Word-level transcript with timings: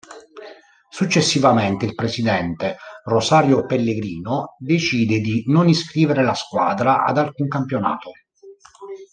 Successivamente 0.89 1.85
il 1.85 1.93
presidente, 1.93 2.77
Rosario 3.03 3.67
Pellegrino, 3.67 4.55
decide 4.57 5.19
di 5.19 5.43
non 5.45 5.69
iscrivere 5.69 6.23
la 6.23 6.33
squadra 6.33 7.03
ad 7.03 7.19
alcun 7.19 7.47
campionato. 7.47 8.09